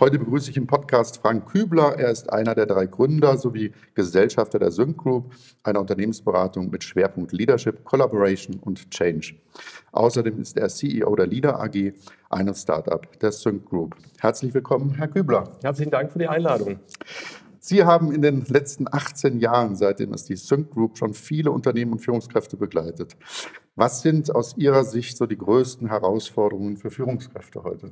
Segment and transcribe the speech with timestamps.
[0.00, 1.98] Heute begrüße ich im Podcast Frank Kübler.
[1.98, 7.32] Er ist einer der drei Gründer sowie Gesellschafter der Sync Group, einer Unternehmensberatung mit Schwerpunkt
[7.32, 9.34] Leadership, Collaboration und Change.
[9.92, 11.92] Außerdem ist er CEO der Leader AG,
[12.30, 13.94] einem Startup der Sync Group.
[14.18, 15.52] Herzlich willkommen, Herr Kübler.
[15.62, 16.80] Herzlichen Dank für die Einladung.
[17.58, 21.92] Sie haben in den letzten 18 Jahren, seitdem es die Sync Group, schon viele Unternehmen
[21.92, 23.18] und Führungskräfte begleitet.
[23.76, 27.90] Was sind aus Ihrer Sicht so die größten Herausforderungen für Führungskräfte heute?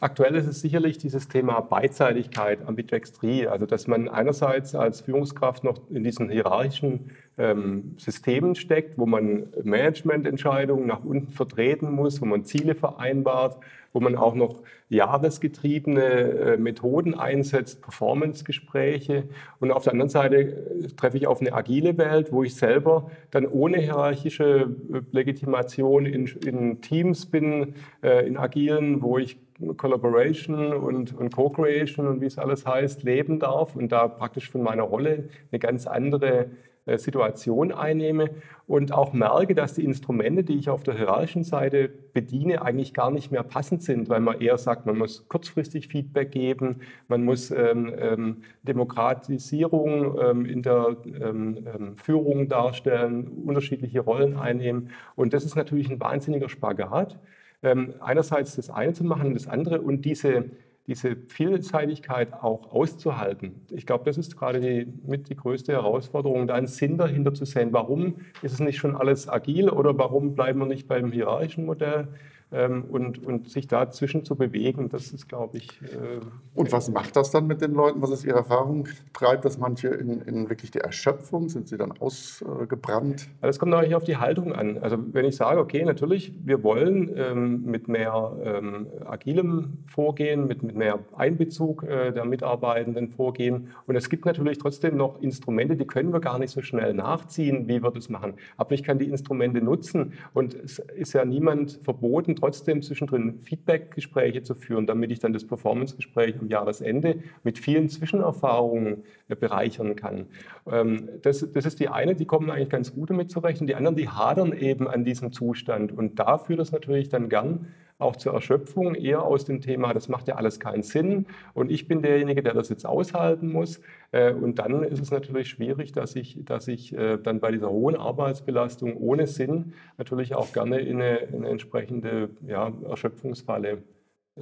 [0.00, 5.90] Aktuell ist es sicherlich dieses Thema Beidseitigkeit, Ambidextrie, also dass man einerseits als Führungskraft noch
[5.90, 12.44] in diesen hierarchischen ähm, Systemen steckt, wo man Managemententscheidungen nach unten vertreten muss, wo man
[12.44, 13.58] Ziele vereinbart,
[13.92, 19.24] wo man auch noch jahresgetriebene äh, Methoden einsetzt, Performance-Gespräche.
[19.58, 23.10] Und auf der anderen Seite äh, treffe ich auf eine agile Welt, wo ich selber
[23.32, 29.38] dann ohne hierarchische äh, Legitimation in, in Teams bin, äh, in agilen, wo ich
[29.76, 34.62] Collaboration und, und Co-Creation und wie es alles heißt, leben darf und da praktisch von
[34.62, 36.50] meiner Rolle eine ganz andere
[36.88, 38.30] äh, Situation einnehme
[38.66, 43.10] und auch merke, dass die Instrumente, die ich auf der hierarchischen Seite bediene, eigentlich gar
[43.10, 47.50] nicht mehr passend sind, weil man eher sagt, man muss kurzfristig Feedback geben, man muss
[47.50, 54.90] ähm, ähm, Demokratisierung ähm, in der ähm, ähm, Führung darstellen, unterschiedliche Rollen einnehmen.
[55.14, 57.18] Und das ist natürlich ein wahnsinniger Spagat
[57.62, 60.44] ähm, einerseits das eine zu machen und das andere und diese,
[60.86, 63.66] diese Vielseitigkeit auch auszuhalten.
[63.70, 67.44] Ich glaube, das ist gerade die, mit die größte Herausforderung, da einen Sinn dahinter zu
[67.44, 67.72] sehen.
[67.72, 72.08] Warum ist es nicht schon alles agil oder warum bleiben wir nicht beim hierarchischen Modell?
[72.50, 75.82] Ähm, und, und sich dazwischen zu bewegen, das ist, glaube ich.
[75.82, 76.20] Äh,
[76.54, 78.00] und was macht das dann mit den Leuten?
[78.00, 78.88] Was ist Ihre Erfahrung?
[79.12, 81.48] Treibt das manche in, in wirklich die Erschöpfung?
[81.48, 83.28] Sind sie dann ausgebrannt?
[83.42, 84.78] Das kommt natürlich auf die Haltung an.
[84.78, 90.62] Also wenn ich sage, okay, natürlich, wir wollen ähm, mit mehr ähm, agilem Vorgehen, mit,
[90.62, 93.68] mit mehr Einbezug äh, der Mitarbeitenden vorgehen.
[93.86, 97.68] Und es gibt natürlich trotzdem noch Instrumente, die können wir gar nicht so schnell nachziehen,
[97.68, 98.34] wie wir das machen.
[98.56, 104.42] Aber ich kann die Instrumente nutzen und es ist ja niemand verboten, trotzdem zwischendrin Feedback-Gespräche
[104.42, 110.26] zu führen, damit ich dann das Performance-Gespräch am Jahresende mit vielen Zwischenerfahrungen äh, bereichern kann.
[110.70, 113.74] Ähm, das, das ist die eine, die kommen eigentlich ganz gut damit zurecht und die
[113.74, 117.66] anderen, die hadern eben an diesem Zustand und da führt es natürlich dann gern
[117.98, 121.88] auch zur Erschöpfung, eher aus dem Thema, das macht ja alles keinen Sinn und ich
[121.88, 123.80] bin derjenige, der das jetzt aushalten muss.
[124.12, 127.70] Äh, und dann ist es natürlich schwierig, dass ich, dass ich äh, dann bei dieser
[127.70, 133.82] hohen Arbeitsbelastung ohne Sinn natürlich auch gerne in eine, in eine entsprechende ja, Erschöpfungsfalle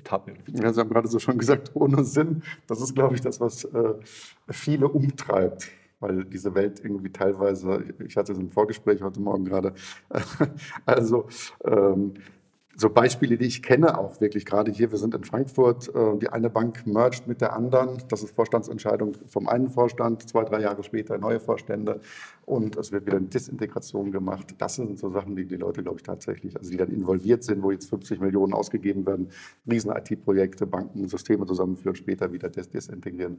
[0.05, 0.34] tappe.
[0.53, 2.43] Ja, Sie haben gerade so schon gesagt, ohne Sinn.
[2.66, 3.95] Das ist, glaube ich, das, was äh,
[4.50, 9.72] viele umtreibt weil diese Welt irgendwie teilweise, ich hatte so ein Vorgespräch heute Morgen gerade,
[10.84, 11.27] also
[11.65, 12.12] ähm,
[12.79, 16.29] so Beispiele, die ich kenne, auch wirklich gerade hier, wir sind in Frankfurt, äh, die
[16.29, 20.83] eine Bank mergt mit der anderen, das ist Vorstandsentscheidung vom einen Vorstand, zwei, drei Jahre
[20.83, 22.01] später neue Vorstände.
[22.45, 24.55] Und es wird wieder eine Disintegration gemacht.
[24.59, 27.63] Das sind so Sachen, die die Leute, glaube ich, tatsächlich, also die dann involviert sind,
[27.63, 29.31] wo jetzt 50 Millionen ausgegeben werden,
[29.69, 33.39] riesen IT-Projekte, Banken, Systeme zusammenführen, später wieder disintegrieren,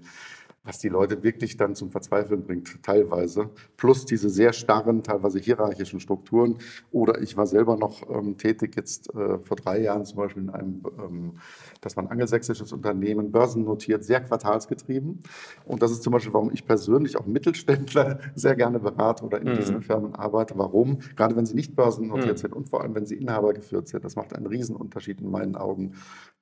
[0.64, 6.02] was die Leute wirklich dann zum Verzweifeln bringt, teilweise, plus diese sehr starren, teilweise hierarchischen
[6.02, 6.58] Strukturen.
[6.92, 10.44] Oder ich war selber noch ähm, tätig jetzt äh, äh, vor drei Jahren zum Beispiel
[10.44, 11.34] in einem, ähm,
[11.82, 15.22] das war ein angelsächsisches Unternehmen, börsennotiert, sehr quartalsgetrieben.
[15.66, 19.50] Und das ist zum Beispiel, warum ich persönlich auch Mittelständler sehr gerne berate oder in
[19.50, 19.56] mhm.
[19.56, 20.58] diesen Firmen arbeite.
[20.58, 21.00] Warum?
[21.16, 22.38] Gerade wenn sie nicht börsennotiert mhm.
[22.38, 24.04] sind und vor allem, wenn sie Inhaber geführt sind.
[24.06, 25.94] Das macht einen Riesenunterschied in meinen Augen.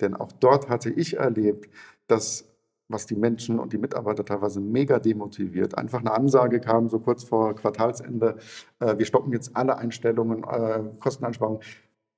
[0.02, 1.70] Denn auch dort hatte ich erlebt,
[2.08, 2.56] dass
[2.88, 5.78] was die Menschen und die Mitarbeiter teilweise mega demotiviert.
[5.78, 8.38] Einfach eine Ansage kam so kurz vor Quartalsende,
[8.80, 11.62] äh, wir stoppen jetzt alle Einstellungen, äh, Kosteneinsparungen.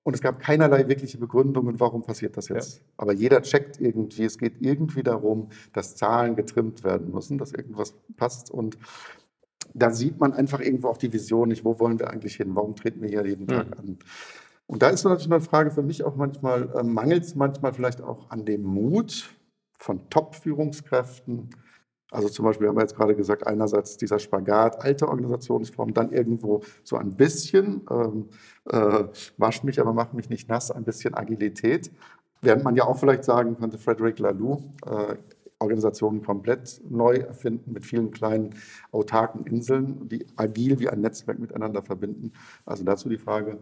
[0.07, 2.77] Und es gab keinerlei wirkliche Begründungen, warum passiert das jetzt.
[2.77, 2.83] Ja.
[2.95, 7.94] Aber jeder checkt irgendwie, es geht irgendwie darum, dass Zahlen getrimmt werden müssen, dass irgendwas
[8.15, 8.50] passt.
[8.50, 8.77] Und
[9.74, 12.77] da sieht man einfach irgendwo auch die Vision nicht, wo wollen wir eigentlich hin, warum
[12.77, 13.74] treten wir hier jeden Tag mhm.
[13.74, 14.00] an.
[14.65, 18.00] Und da ist natürlich eine Frage für mich auch manchmal, äh, mangelt es manchmal vielleicht
[18.00, 19.36] auch an dem Mut
[19.77, 21.50] von Top-Führungskräften,
[22.12, 26.62] also zum Beispiel haben wir jetzt gerade gesagt, einerseits dieser Spagat, alte Organisationsform, dann irgendwo
[26.83, 28.30] so ein bisschen, ähm,
[28.65, 29.04] äh,
[29.38, 31.92] wasch mich, aber mach mich nicht nass, ein bisschen Agilität.
[32.42, 35.15] Während man ja auch vielleicht sagen könnte, Frederic Laloux, äh,
[35.59, 38.51] Organisationen komplett neu erfinden mit vielen kleinen
[38.92, 42.31] autarken Inseln, die agil wie ein Netzwerk miteinander verbinden.
[42.65, 43.57] Also dazu die Frage,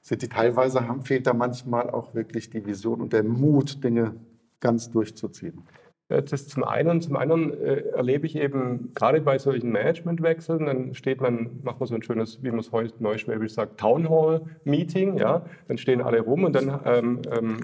[0.00, 4.14] sind die teilweise, haben, fehlt da manchmal auch wirklich die Vision und der Mut, Dinge
[4.60, 5.64] ganz durchzuziehen?
[6.10, 7.00] Das zum einen.
[7.00, 11.86] Zum anderen äh, erlebe ich eben gerade bei solchen Managementwechseln, dann steht man, macht man
[11.86, 16.00] so ein schönes, wie man es heute neuschwäbisch sagt, Town Hall Meeting, ja, dann stehen
[16.00, 17.58] alle rum und dann ähm, ähm,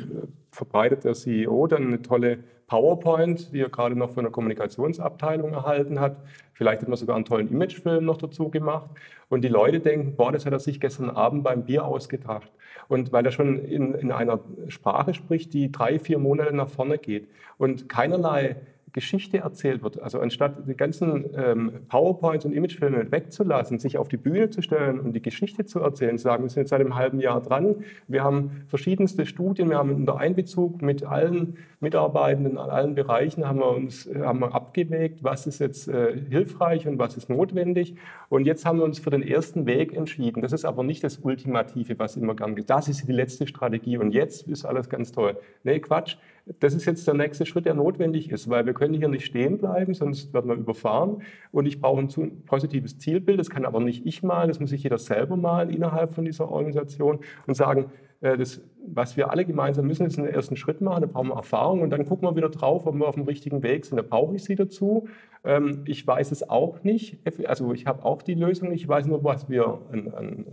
[0.52, 6.00] verbreitet der CEO dann eine tolle PowerPoint, die er gerade noch von der Kommunikationsabteilung erhalten
[6.00, 6.16] hat.
[6.52, 8.90] Vielleicht hat man sogar einen tollen Imagefilm noch dazu gemacht.
[9.28, 12.50] Und die Leute denken, boah, das hat er sich gestern Abend beim Bier ausgedacht.
[12.88, 16.98] Und weil er schon in, in einer Sprache spricht, die drei, vier Monate nach vorne
[16.98, 17.28] geht
[17.58, 18.56] und keinerlei
[18.96, 20.00] Geschichte erzählt wird.
[20.00, 24.98] Also anstatt die ganzen ähm, PowerPoints und Imagefilme wegzulassen, sich auf die Bühne zu stellen
[24.98, 27.84] und die Geschichte zu erzählen, zu sagen, wir sind jetzt seit einem halben Jahr dran,
[28.08, 33.58] wir haben verschiedenste Studien, wir haben unter Einbezug mit allen Mitarbeitenden in allen Bereichen haben
[33.58, 37.96] wir uns haben wir abgewägt, was ist jetzt äh, hilfreich und was ist notwendig.
[38.30, 40.40] Und jetzt haben wir uns für den ersten Weg entschieden.
[40.40, 43.98] Das ist aber nicht das Ultimative, was immer gern gesagt Das ist die letzte Strategie
[43.98, 45.36] und jetzt ist alles ganz toll.
[45.64, 46.16] Nee, Quatsch
[46.46, 49.58] das ist jetzt der nächste Schritt, der notwendig ist, weil wir können hier nicht stehen
[49.58, 51.22] bleiben, sonst werden wir überfahren.
[51.50, 54.82] Und ich brauche ein positives Zielbild, das kann aber nicht ich malen, das muss sich
[54.82, 57.86] jeder selber malen innerhalb von dieser Organisation und sagen,
[58.20, 61.36] äh, das, was wir alle gemeinsam müssen, ist einen ersten Schritt machen, da brauchen wir
[61.36, 63.96] Erfahrung und dann gucken wir wieder drauf, ob wir auf dem richtigen Weg sind.
[63.96, 65.08] Da brauche ich sie dazu.
[65.44, 69.24] Ähm, ich weiß es auch nicht, also ich habe auch die Lösung, ich weiß nur,
[69.24, 70.46] was wir an, an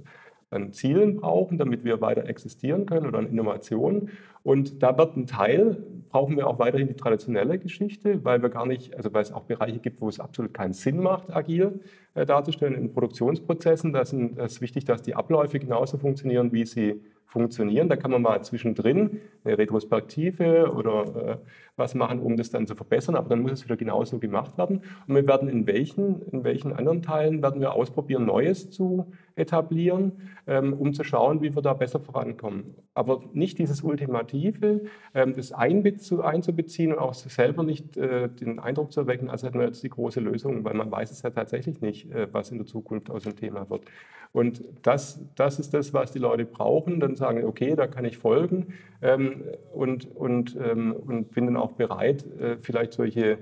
[0.54, 4.10] an Zielen brauchen, damit wir weiter existieren können oder an Innovationen.
[4.44, 8.66] Und da wird ein Teil, brauchen wir auch weiterhin die traditionelle Geschichte, weil wir gar
[8.66, 11.80] nicht, also weil es auch Bereiche gibt, wo es absolut keinen Sinn macht, agil
[12.14, 12.76] äh, darzustellen.
[12.76, 17.02] In Produktionsprozessen, da ist es wichtig, dass die Abläufe genauso funktionieren, wie sie
[17.34, 17.90] funktionieren.
[17.90, 21.38] Da kann man mal zwischendrin eine Retrospektive oder äh,
[21.76, 24.82] was machen, um das dann zu verbessern, aber dann muss es wieder genauso gemacht werden.
[25.08, 30.14] Und wir werden in welchen, in welchen anderen Teilen werden wir ausprobieren, Neues zu etablieren,
[30.48, 32.76] ähm, um zu schauen, wie wir da besser vorankommen.
[32.94, 34.82] Aber nicht dieses Ultimative,
[35.14, 39.66] ähm, das einzubeziehen und auch selber nicht äh, den Eindruck zu erwecken, als hätten wir
[39.66, 42.68] jetzt die große Lösung, weil man weiß es ja tatsächlich nicht, äh, was in der
[42.68, 43.86] Zukunft aus dem Thema wird.
[44.32, 47.00] Und das, das ist das, was die Leute brauchen.
[47.00, 49.44] Dann sagen, okay, da kann ich folgen ähm,
[49.74, 53.38] und, und, und bin dann auch bereit, äh, vielleicht solche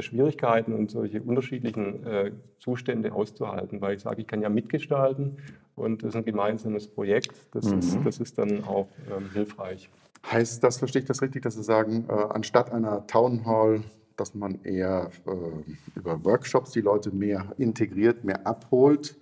[0.00, 5.36] Schwierigkeiten und solche unterschiedlichen äh, Zustände auszuhalten, weil ich sage, ich kann ja mitgestalten
[5.74, 7.32] und das ist ein gemeinsames Projekt.
[7.52, 7.78] Das, mhm.
[7.80, 9.90] ist, das ist dann auch ähm, hilfreich.
[10.30, 13.82] Heißt das, verstehe ich das richtig, dass Sie sagen, äh, anstatt einer Town Hall
[14.16, 19.16] dass man eher äh, über Workshops die Leute mehr integriert, mehr abholt,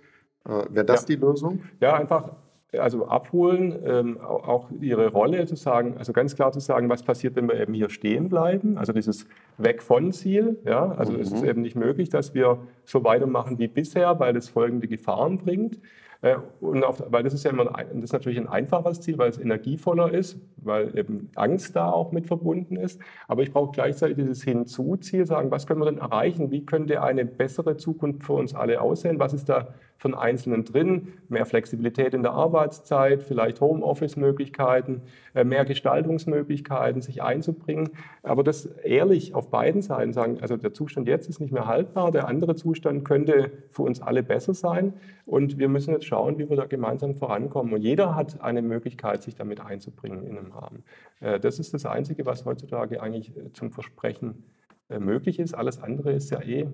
[0.45, 1.07] äh, Wäre das ja.
[1.07, 1.63] die Lösung?
[1.79, 2.31] Ja, einfach
[2.77, 7.35] also abholen, ähm, auch ihre Rolle zu sagen, also ganz klar zu sagen, was passiert,
[7.35, 9.27] wenn wir eben hier stehen bleiben, also dieses
[9.57, 11.19] Weg von Ziel, ja, also mhm.
[11.19, 11.49] es ist mhm.
[11.49, 15.79] eben nicht möglich, dass wir so weitermachen wie bisher, weil es folgende Gefahren bringt.
[16.21, 19.17] Äh, und auf, weil das ist ja immer ein, das ist natürlich ein einfaches Ziel,
[19.17, 22.99] weil es energievoller ist, weil eben Angst da auch mit verbunden ist.
[23.27, 26.51] Aber ich brauche gleichzeitig dieses Hinzu-Ziel, sagen, was können wir denn erreichen?
[26.51, 29.19] Wie könnte eine bessere Zukunft für uns alle aussehen?
[29.19, 29.69] Was ist da
[30.01, 35.03] von Einzelnen drin, mehr Flexibilität in der Arbeitszeit, vielleicht Homeoffice-Möglichkeiten,
[35.35, 37.91] äh, mehr Gestaltungsmöglichkeiten, sich einzubringen.
[38.23, 42.09] Aber das ehrlich auf beiden Seiten sagen, also der Zustand jetzt ist nicht mehr haltbar,
[42.09, 44.93] der andere Zustand könnte für uns alle besser sein
[45.27, 47.73] und wir müssen jetzt schauen, wie wir da gemeinsam vorankommen.
[47.73, 50.83] Und jeder hat eine Möglichkeit, sich damit einzubringen in einem Rahmen.
[51.21, 54.43] Äh, das ist das Einzige, was heutzutage eigentlich äh, zum Versprechen
[54.89, 55.53] äh, möglich ist.
[55.53, 56.67] Alles andere ist ja eh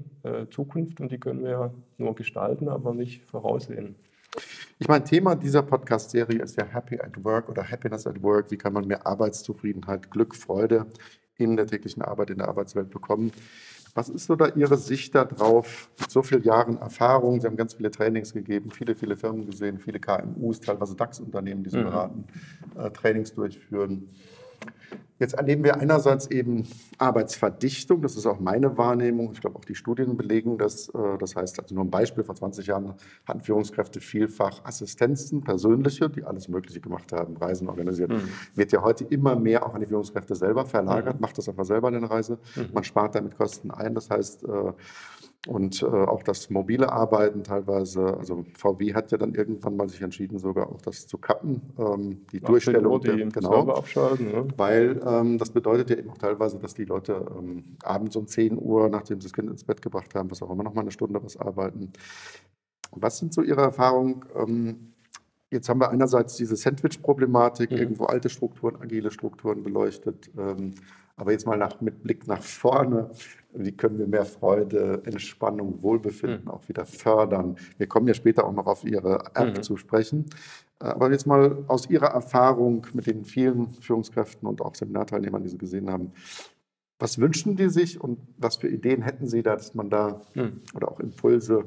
[0.49, 3.95] Zukunft und die können wir nur gestalten, aber nicht voraussehen.
[4.79, 8.51] Ich meine, Thema dieser Podcast-Serie ist ja Happy at Work oder Happiness at Work.
[8.51, 10.87] Wie kann man mehr Arbeitszufriedenheit, Glück, Freude
[11.37, 13.31] in der täglichen Arbeit, in der Arbeitswelt bekommen?
[13.97, 15.89] Was ist so da Ihre Sicht darauf?
[15.99, 19.79] Mit so vielen Jahren Erfahrung, Sie haben ganz viele Trainings gegeben, viele, viele Firmen gesehen,
[19.79, 21.85] viele KMUs, teilweise DAX-Unternehmen, die Sie mhm.
[21.85, 22.25] beraten,
[22.77, 24.07] äh, Trainings durchführen.
[25.19, 26.67] Jetzt erleben wir einerseits eben
[26.99, 29.31] Arbeitsverdichtung, das ist auch meine Wahrnehmung.
[29.33, 30.89] Ich glaube, auch die Studien belegen das.
[30.89, 32.93] Äh, das heißt, also nur ein Beispiel, vor 20 Jahren
[33.25, 38.11] hatten Führungskräfte vielfach Assistenzen, persönliche, die alles Mögliche gemacht haben, Reisen organisiert.
[38.11, 38.29] Mhm.
[38.53, 41.21] Wird ja heute immer mehr auch an die Führungskräfte selber verlagert, mhm.
[41.21, 42.37] macht das einfach selber eine Reise.
[42.55, 42.69] Mhm.
[42.73, 43.95] Man spart damit Kosten ein.
[43.95, 44.73] Das heißt, äh,
[45.47, 50.01] und äh, auch das mobile Arbeiten teilweise, also VW hat ja dann irgendwann mal sich
[50.01, 54.45] entschieden, sogar auch das zu kappen, ähm, die Ach, Durchstellung, die der, genau, abschalten, ja.
[54.57, 58.57] weil ähm, das bedeutet ja eben auch teilweise, dass die Leute ähm, abends um 10
[58.59, 60.91] Uhr, nachdem sie das Kind ins Bett gebracht haben, was auch immer noch mal eine
[60.91, 61.91] Stunde was arbeiten.
[62.91, 64.25] Was sind so Ihre Erfahrungen?
[64.35, 64.93] Ähm,
[65.49, 67.77] Jetzt haben wir einerseits diese Sandwich-Problematik, mhm.
[67.77, 70.29] irgendwo alte Strukturen, agile Strukturen beleuchtet.
[70.37, 70.75] Ähm,
[71.15, 73.09] aber jetzt mal nach, mit Blick nach vorne,
[73.57, 76.51] wie können wir mehr Freude, Entspannung, Wohlbefinden mhm.
[76.51, 77.57] auch wieder fördern?
[77.77, 79.63] Wir kommen ja später auch noch auf Ihre App mhm.
[79.63, 80.25] zu sprechen.
[80.79, 85.49] Äh, aber jetzt mal aus Ihrer Erfahrung mit den vielen Führungskräften und auch Seminarteilnehmern, die
[85.49, 86.11] Sie gesehen haben,
[86.99, 90.61] was wünschen die sich und was für Ideen hätten Sie da, dass man da, hm.
[90.73, 91.65] oder auch Impulse,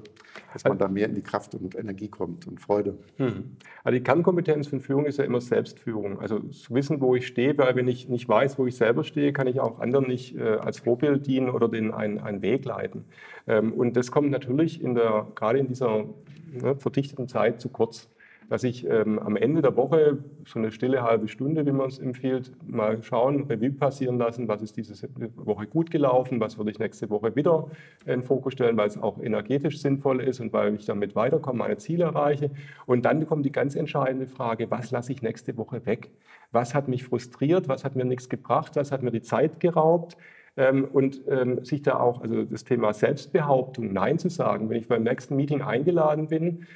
[0.53, 2.99] dass man da mehr in die Kraft und Energie kommt und Freude?
[3.17, 3.57] Hm.
[3.85, 6.19] Also die Kernkompetenz von Führung ist ja immer Selbstführung.
[6.19, 9.33] Also zu wissen, wo ich stehe, weil wenn ich nicht weiß, wo ich selber stehe,
[9.33, 13.05] kann ich auch anderen nicht äh, als Vorbild dienen oder den einen, einen Weg leiten.
[13.47, 16.07] Ähm, und das kommt natürlich in der, gerade in dieser
[16.53, 18.09] ne, verdichteten Zeit zu kurz
[18.51, 22.01] dass ich ähm, am Ende der Woche so eine stille halbe Stunde, wie man es
[22.01, 26.81] empfiehlt, mal schauen, Revue passieren lassen, was ist diese Woche gut gelaufen, was würde ich
[26.81, 27.71] nächste Woche wieder
[28.07, 31.77] in Fokus stellen, weil es auch energetisch sinnvoll ist und weil ich damit weiterkomme, meine
[31.77, 32.51] Ziele erreiche.
[32.87, 36.11] Und dann kommt die ganz entscheidende Frage, was lasse ich nächste Woche weg?
[36.51, 37.69] Was hat mich frustriert?
[37.69, 38.75] Was hat mir nichts gebracht?
[38.75, 40.17] Was hat mir die Zeit geraubt?
[40.57, 44.89] Ähm, und ähm, sich da auch, also das Thema Selbstbehauptung, Nein zu sagen, wenn ich
[44.89, 46.67] beim nächsten Meeting eingeladen bin,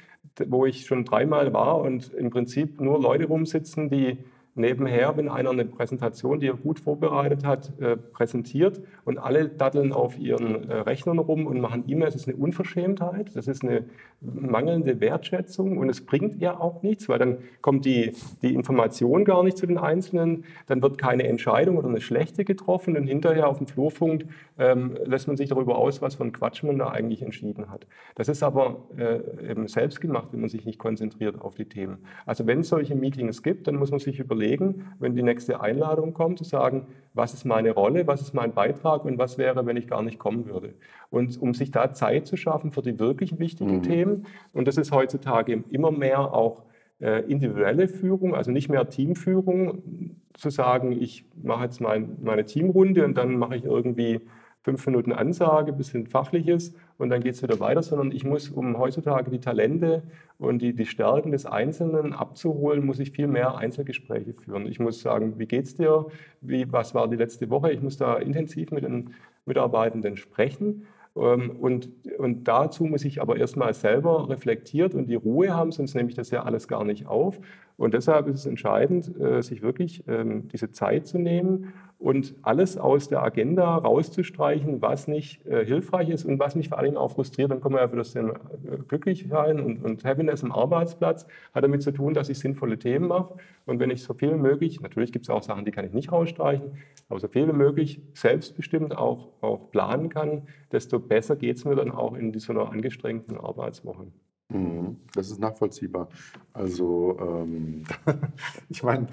[0.47, 4.17] wo ich schon dreimal war und im Prinzip nur Leute rumsitzen, die
[4.55, 9.91] nebenher, wenn einer eine Präsentation, die er gut vorbereitet hat, äh, präsentiert und alle datteln
[9.91, 13.85] auf ihren äh, Rechnern rum und machen E-Mails, das ist eine Unverschämtheit, das ist eine
[14.21, 19.43] mangelnde Wertschätzung und es bringt ja auch nichts, weil dann kommt die, die Information gar
[19.43, 23.57] nicht zu den Einzelnen, dann wird keine Entscheidung oder eine schlechte getroffen und hinterher auf
[23.57, 24.25] dem Flurfunk
[24.57, 27.87] ähm, lässt man sich darüber aus, was für ein Quatsch man da eigentlich entschieden hat.
[28.15, 31.97] Das ist aber äh, eben selbst gemacht, wenn man sich nicht konzentriert auf die Themen.
[32.25, 35.61] Also wenn es solche Meetings gibt, dann muss man sich überlegen, überlegen, wenn die nächste
[35.61, 39.65] Einladung kommt, zu sagen, was ist meine Rolle, was ist mein Beitrag und was wäre,
[39.65, 40.73] wenn ich gar nicht kommen würde.
[41.09, 43.83] Und um sich da Zeit zu schaffen für die wirklich wichtigen mhm.
[43.83, 46.63] Themen, und das ist heutzutage immer mehr auch
[46.99, 53.05] äh, individuelle Führung, also nicht mehr Teamführung, zu sagen, ich mache jetzt mein, meine Teamrunde
[53.05, 54.19] und dann mache ich irgendwie
[54.63, 58.77] fünf Minuten Ansage, bisschen Fachliches und dann geht es wieder weiter, sondern ich muss, um
[58.77, 60.03] heutzutage die Talente
[60.37, 64.65] und die, die Stärken des Einzelnen abzuholen, muss ich viel mehr Einzelgespräche führen.
[64.67, 66.07] Ich muss sagen, wie geht's dir?
[66.41, 67.71] Wie, was war die letzte Woche?
[67.71, 69.13] Ich muss da intensiv mit den
[69.45, 70.87] Mitarbeitenden sprechen.
[71.17, 75.95] Ähm, und, und dazu muss ich aber erstmal selber reflektiert und die Ruhe haben, sonst
[75.95, 77.39] nehme ich das ja alles gar nicht auf.
[77.77, 82.77] Und deshalb ist es entscheidend, äh, sich wirklich ähm, diese Zeit zu nehmen und alles
[82.77, 86.97] aus der Agenda rauszustreichen, was nicht äh, hilfreich ist und was mich vor allen Dingen
[86.97, 87.51] auch frustriert.
[87.51, 88.33] Dann kommen wir ja für das Thema
[88.65, 92.77] äh, glücklich sein und, und Happiness am Arbeitsplatz hat damit zu tun, dass ich sinnvolle
[92.77, 93.35] Themen mache.
[93.65, 95.93] Und wenn ich so viel wie möglich, natürlich gibt es auch Sachen, die kann ich
[95.93, 96.77] nicht rausstreichen,
[97.09, 101.75] aber so viel wie möglich selbstbestimmt auch, auch planen kann, desto besser geht es mir
[101.75, 104.07] dann auch in einer angestrengten Arbeitswoche.
[104.49, 106.09] Mhm, das ist nachvollziehbar.
[106.53, 107.83] Also ähm,
[108.69, 109.07] ich meine,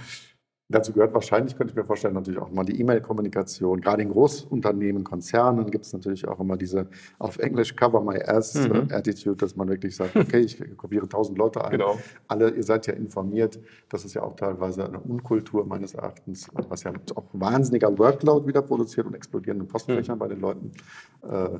[0.72, 3.82] Dazu gehört wahrscheinlich, könnte ich mir vorstellen, natürlich auch mal die E-Mail-Kommunikation.
[3.82, 8.54] Gerade in Großunternehmen, Konzernen gibt es natürlich auch immer diese auf Englisch Cover My Ass
[8.54, 8.88] mhm.
[8.90, 11.72] Attitude, dass man wirklich sagt, okay, ich kopiere tausend Leute ein.
[11.72, 11.98] Genau.
[12.26, 13.60] Alle, ihr seid ja informiert.
[13.90, 18.62] Das ist ja auch teilweise eine Unkultur meines Erachtens, was ja auch wahnsinniger Workload wieder
[18.62, 20.18] produziert und explodierende Postfächer mhm.
[20.18, 20.72] bei den Leuten.
[21.22, 21.58] Äh,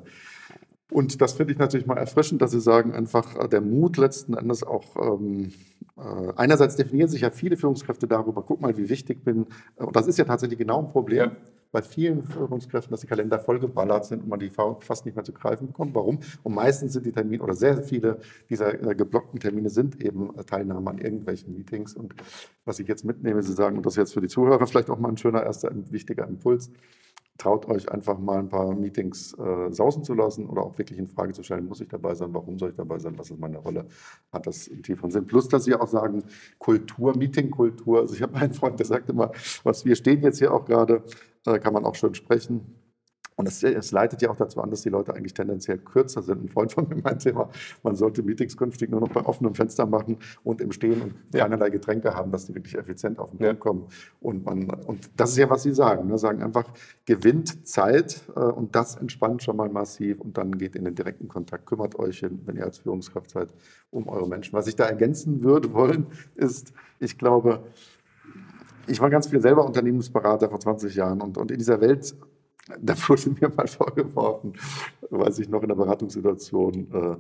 [0.93, 4.35] und das finde ich natürlich mal erfrischend, dass Sie sagen, einfach äh, der Mut letzten
[4.35, 5.53] Endes auch, ähm,
[5.97, 9.47] äh, einerseits definieren sich ja viele Führungskräfte darüber, guck mal, wie wichtig ich bin.
[9.77, 11.37] Äh, und das ist ja tatsächlich genau ein Problem ja.
[11.71, 15.33] bei vielen Führungskräften, dass die Kalender vollgeballert sind und man die fast nicht mehr zu
[15.33, 15.95] greifen bekommt.
[15.95, 16.21] Warum?
[16.43, 18.19] Und meistens sind die Termine oder sehr viele
[18.51, 21.95] dieser äh, geblockten Termine sind eben Teilnahme an irgendwelchen Meetings.
[21.95, 22.15] Und
[22.65, 24.99] was ich jetzt mitnehme, Sie sagen, und das ist jetzt für die Zuhörer vielleicht auch
[24.99, 26.71] mal ein schöner erster, wichtiger Impuls,
[27.39, 31.09] traut euch einfach mal ein paar Meetings äh, sausen zu lassen oder auch wirklich in
[31.09, 33.59] Frage zu stellen, muss ich dabei sein, warum soll ich dabei sein, was ist meine
[33.59, 33.87] Rolle,
[34.33, 35.27] hat das einen tieferen Sinn.
[35.27, 36.25] Plus, dass sie auch sagen,
[36.59, 38.01] Kultur, Meetingkultur.
[38.01, 39.33] Also ich habe einen Freund, der sagt immer,
[39.65, 41.03] was wir stehen jetzt hier auch gerade,
[41.47, 42.82] äh, kann man auch schön sprechen.
[43.37, 46.45] Und es, es, leitet ja auch dazu an, dass die Leute eigentlich tendenziell kürzer sind.
[46.45, 47.51] Ein Freund von mir meinte immer,
[47.83, 51.41] man sollte Meetings künftig nur noch bei offenem Fenster machen und im Stehen und ja.
[51.41, 53.55] keinerlei Getränke haben, dass die wirklich effizient auf den Punkt ja.
[53.55, 53.87] kommen.
[54.21, 56.09] Und, man, und das ist ja, was Sie sagen.
[56.09, 56.19] Ne?
[56.19, 56.65] Sagen einfach,
[57.07, 61.29] gewinnt Zeit äh, und das entspannt schon mal massiv und dann geht in den direkten
[61.29, 61.67] Kontakt.
[61.67, 63.53] Kümmert euch, wenn ihr als Führungskraft seid,
[63.91, 64.53] um eure Menschen.
[64.53, 67.65] Was ich da ergänzen würde wollen, ist, ich glaube,
[68.87, 72.15] ich war ganz viel selber Unternehmensberater vor 20 Jahren und, und in dieser Welt
[72.81, 74.55] da wurde mir mal vorgeworfen,
[75.11, 77.17] weiß ich noch in der Beratungssituation, äh,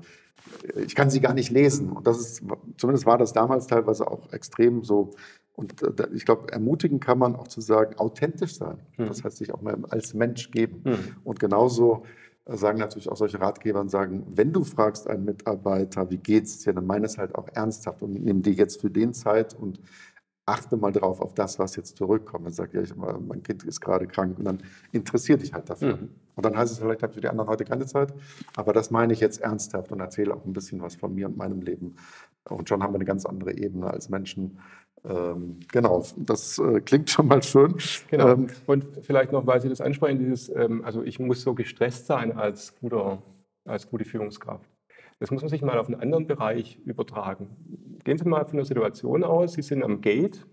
[0.81, 1.91] ich kann sie gar nicht lesen.
[1.91, 2.43] Und das ist,
[2.77, 5.11] zumindest war das damals teilweise auch extrem so.
[5.55, 8.79] Und äh, ich glaube, ermutigen kann man auch zu sagen, authentisch sein.
[8.97, 9.07] Mhm.
[9.07, 10.83] Das heißt, sich auch mal als Mensch geben.
[10.85, 11.17] Mhm.
[11.25, 12.05] Und genauso
[12.45, 16.59] äh, sagen natürlich auch solche Ratgeber und sagen, wenn du fragst einen Mitarbeiter, wie geht's
[16.61, 19.81] dir, dann meine es halt auch ernsthaft und nimm dir jetzt für den Zeit und
[20.47, 22.47] achte mal drauf auf das, was jetzt zurückkommt.
[22.47, 25.97] Dann sagt ja, ich, mein Kind ist gerade krank und dann interessiert dich halt dafür.
[25.97, 26.09] Mhm.
[26.35, 28.13] Und dann heißt es vielleicht, habe für die anderen heute keine Zeit,
[28.57, 31.37] aber das meine ich jetzt ernsthaft und erzähle auch ein bisschen was von mir und
[31.37, 31.97] meinem Leben.
[32.49, 34.59] Und schon haben wir eine ganz andere Ebene als Menschen.
[35.05, 37.77] Ähm, genau, das äh, klingt schon mal schön.
[38.09, 38.29] Genau.
[38.31, 42.07] Ähm, und vielleicht noch, weil Sie das ansprechen, dieses, ähm, also ich muss so gestresst
[42.07, 43.23] sein als, guter,
[43.65, 44.69] als gute Führungskraft.
[45.23, 47.47] Das muss man sich mal auf einen anderen Bereich übertragen.
[48.03, 50.45] Gehen Sie mal von der Situation aus, Sie sind am Gate,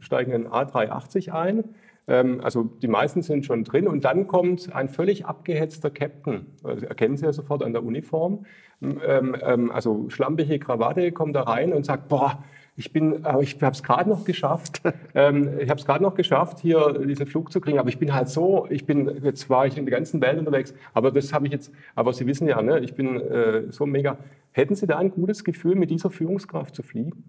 [0.00, 1.62] steigen in A380 ein,
[2.08, 3.86] ähm, also die meisten sind schon drin.
[3.86, 8.44] Und dann kommt ein völlig abgehetzter Captain, also erkennen Sie ja sofort an der Uniform,
[8.80, 12.42] ähm, ähm, also schlampige Krawatte, kommt da rein und sagt, boah,
[12.76, 14.82] ich bin, äh, ich habe es gerade noch geschafft.
[15.14, 17.78] Ähm, ich habe es gerade noch geschafft, hier diesen Flug zu kriegen.
[17.78, 20.72] Aber ich bin halt so, ich bin, jetzt war ich in der ganzen Welt unterwegs.
[20.94, 24.16] Aber das habe ich jetzt, aber Sie wissen ja, ne, ich bin äh, so mega.
[24.52, 27.24] Hätten Sie da ein gutes Gefühl, mit dieser Führungskraft zu fliegen?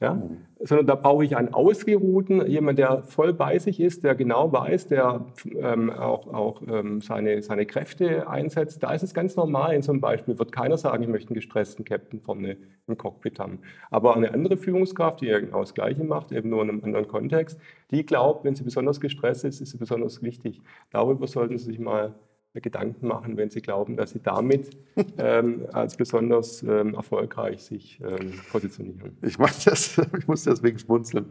[0.00, 0.14] Ja?
[0.14, 0.38] Mhm.
[0.60, 4.88] Sondern da brauche ich einen ausgeruhten, jemand, der voll bei sich ist, der genau weiß,
[4.88, 5.26] der
[5.58, 8.82] ähm, auch, auch ähm, seine, seine Kräfte einsetzt.
[8.82, 9.74] Da ist es ganz normal.
[9.74, 13.38] In so einem Beispiel wird keiner sagen, ich möchte einen gestressten Captain vorne im Cockpit
[13.38, 13.60] haben.
[13.90, 17.08] Aber eine andere Führungskraft, die ja genau das Gleiche macht, eben nur in einem anderen
[17.08, 17.58] Kontext,
[17.90, 20.62] die glaubt, wenn sie besonders gestresst ist, ist sie besonders wichtig.
[20.90, 22.14] Darüber sollten Sie sich mal
[22.60, 24.70] Gedanken machen, wenn sie glauben, dass sie damit
[25.18, 29.16] ähm, als besonders ähm, erfolgreich sich ähm, positionieren.
[29.22, 31.26] Ich, das, ich muss deswegen schmunzeln,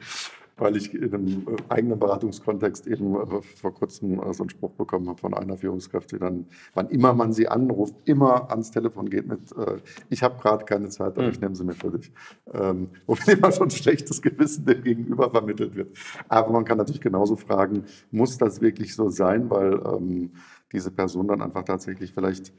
[0.57, 4.71] weil ich in einem äh, eigenen Beratungskontext eben äh, vor kurzem äh, so einen Spruch
[4.71, 9.09] bekommen habe von einer Führungskraft, die dann, wann immer man sie anruft, immer ans Telefon
[9.09, 9.77] geht mit, äh,
[10.09, 11.41] ich habe gerade keine Zeit, aber ich hm.
[11.41, 12.11] nehme sie mir für dich.
[12.53, 15.97] Ähm, womit immer schon ein schlechtes Gewissen dem Gegenüber vermittelt wird.
[16.29, 20.31] Aber man kann natürlich genauso fragen, muss das wirklich so sein, weil ähm,
[20.75, 22.53] diese Person dann einfach tatsächlich vielleicht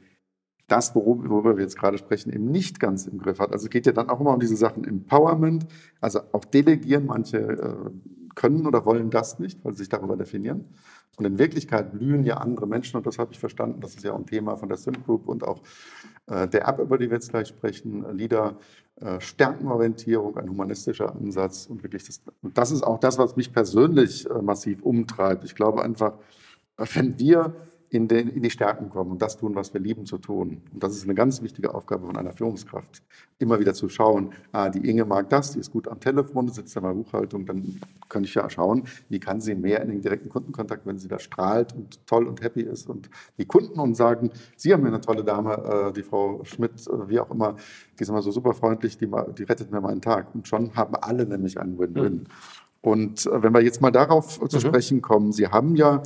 [0.67, 3.53] das, worüber wir jetzt gerade sprechen, eben nicht ganz im Griff hat.
[3.53, 5.65] Also es geht ja dann auch immer um diese Sachen Empowerment,
[6.01, 7.05] also auch delegieren.
[7.05, 7.75] Manche äh,
[8.35, 10.65] können oder wollen das nicht, weil sie sich darüber definieren.
[11.17, 14.11] Und in Wirklichkeit blühen ja andere Menschen, und das habe ich verstanden, das ist ja
[14.11, 15.61] auch ein Thema von der Sim Group und auch
[16.27, 18.57] äh, der App, über die wir jetzt gleich sprechen, Leader,
[18.97, 23.51] äh, Stärkenorientierung, ein humanistischer Ansatz und wirklich das, und das ist auch das, was mich
[23.51, 25.43] persönlich äh, massiv umtreibt.
[25.43, 26.13] Ich glaube einfach,
[26.93, 27.55] wenn wir
[27.89, 30.61] in, den, in die Stärken kommen und das tun, was wir lieben zu tun.
[30.73, 33.01] Und das ist eine ganz wichtige Aufgabe von einer Führungskraft.
[33.39, 36.75] Immer wieder zu schauen, ah, die Inge mag das, die ist gut am Telefon, sitzt
[36.75, 40.27] in der Buchhaltung, dann könnte ich ja schauen, wie kann sie mehr in den direkten
[40.27, 42.89] Kundenkontakt, wenn sie da strahlt und toll und happy ist.
[42.89, 45.53] Und die Kunden und sagen, Sie haben mir eine tolle Dame,
[45.89, 47.55] äh, die Frau Schmidt, äh, wie auch immer,
[47.97, 50.33] die ist immer so super freundlich, die, die rettet mir meinen Tag.
[50.33, 52.13] Und schon haben alle nämlich einen Win-Win.
[52.13, 52.23] Mhm.
[52.81, 54.61] Und äh, wenn wir jetzt mal darauf zu mhm.
[54.61, 56.03] sprechen kommen, Sie haben ja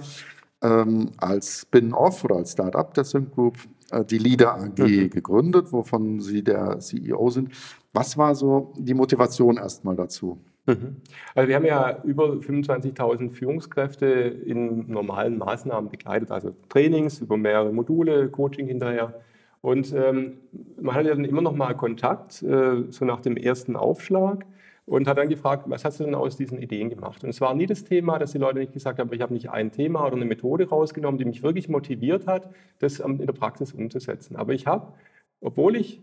[0.62, 3.58] ähm, als Spin-off oder als Start-up der Sync Group
[3.92, 5.10] äh, die Leader AG mhm.
[5.10, 7.52] gegründet, wovon Sie der CEO sind.
[7.94, 10.40] Was war so die Motivation erstmal dazu?
[10.68, 10.98] Mhm.
[11.36, 17.74] Also wir haben ja über 25.000 Führungskräfte in normalen Maßnahmen begleitet, also Trainings über mehrere
[17.74, 19.22] Module, Coaching hinterher.
[19.62, 20.38] Und ähm,
[20.80, 24.46] man hat ja dann immer noch mal Kontakt, äh, so nach dem ersten Aufschlag
[24.92, 27.24] und hat dann gefragt, was hast du denn aus diesen Ideen gemacht?
[27.24, 29.50] Und es war nie das Thema, dass die Leute nicht gesagt haben, ich habe nicht
[29.50, 32.50] ein Thema oder eine Methode rausgenommen, die mich wirklich motiviert hat,
[32.80, 34.36] das in der Praxis umzusetzen.
[34.36, 34.92] Aber ich habe,
[35.40, 36.02] obwohl ich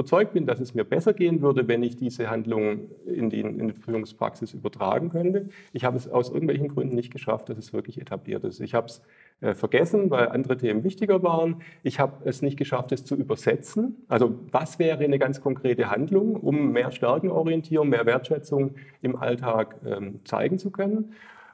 [0.00, 3.68] überzeugt bin, dass es mir besser gehen würde, wenn ich diese Handlung in die, in
[3.68, 5.50] die Führungspraxis übertragen könnte.
[5.74, 8.60] Ich habe es aus irgendwelchen Gründen nicht geschafft, dass es wirklich etabliert ist.
[8.60, 9.02] Ich habe es
[9.42, 11.56] äh, vergessen, weil andere Themen wichtiger waren.
[11.82, 13.96] Ich habe es nicht geschafft, es zu übersetzen.
[14.08, 20.20] Also was wäre eine ganz konkrete Handlung, um mehr Stärkenorientierung, mehr Wertschätzung im Alltag ähm,
[20.24, 21.12] zeigen zu können?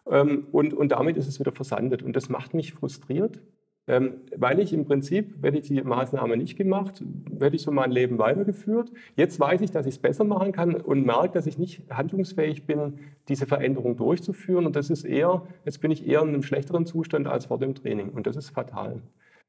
[0.08, 2.04] Ähm, und, und damit ist es wieder versandet.
[2.04, 3.40] Und das macht mich frustriert,
[3.86, 7.04] weil ich im Prinzip, hätte ich die Maßnahme nicht gemacht,
[7.38, 8.90] hätte ich so mein Leben weitergeführt.
[9.14, 12.66] Jetzt weiß ich, dass ich es besser machen kann und merke, dass ich nicht handlungsfähig
[12.66, 14.66] bin, diese Veränderung durchzuführen.
[14.66, 17.76] Und das ist eher, jetzt bin ich eher in einem schlechteren Zustand als vor dem
[17.76, 18.08] Training.
[18.08, 19.02] Und das ist fatal.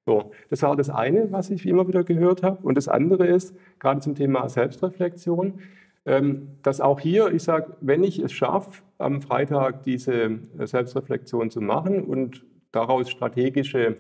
[0.06, 2.66] So, das war das eine, was ich immer wieder gehört habe.
[2.66, 5.62] Und das andere ist, gerade zum Thema Selbstreflexion,
[6.06, 11.60] ähm, dass auch hier, ich sage, wenn ich es schaffe, am Freitag diese Selbstreflexion zu
[11.60, 13.98] machen und daraus strategische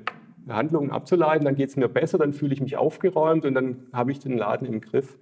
[0.49, 4.11] Handlungen abzuleiten, dann geht es mir besser, dann fühle ich mich aufgeräumt und dann habe
[4.11, 5.17] ich den Laden im Griff.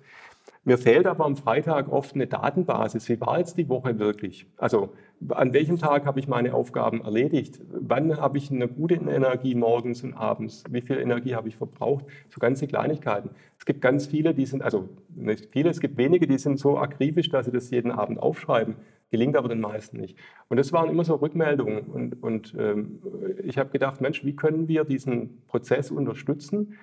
[0.64, 3.08] Mir fehlt aber am Freitag oft eine Datenbasis.
[3.08, 4.48] Wie war jetzt die Woche wirklich?
[4.58, 4.94] Also
[5.30, 7.62] an welchem Tag habe ich meine Aufgaben erledigt?
[7.72, 10.64] Wann habe ich eine gute Energie morgens und abends?
[10.70, 12.06] Wie viel Energie habe ich verbraucht?
[12.30, 13.30] So ganze Kleinigkeiten.
[13.60, 16.78] Es gibt ganz viele, die sind, also nicht viele, es gibt wenige, die sind so
[16.78, 18.76] akribisch, dass sie das jeden Abend aufschreiben.
[19.16, 20.18] Gelingt aber den meisten nicht.
[20.50, 21.86] Und das waren immer so Rückmeldungen.
[21.86, 23.00] Und, und ähm,
[23.44, 26.74] ich habe gedacht, Mensch, wie können wir diesen Prozess unterstützen?